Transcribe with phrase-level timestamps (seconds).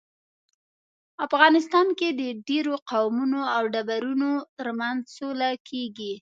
[1.25, 6.13] افغانستان کې د ډیرو قومونو او ټبرونو ترمنځ سوله کیږي